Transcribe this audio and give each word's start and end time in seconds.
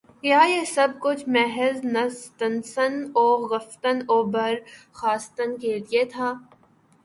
کیا 0.21 0.39
یہ 0.47 0.63
سب 0.65 0.89
کچھ 0.99 1.23
محض 1.29 1.79
نشستن 1.85 2.93
و 3.15 3.25
گفتن 3.47 3.99
و 4.09 4.21
برخاستن 4.31 5.57
کے 5.57 5.77
لیے 5.79 6.03
تھا؟ 6.13 6.33